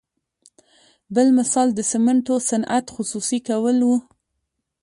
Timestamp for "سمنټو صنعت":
1.91-2.85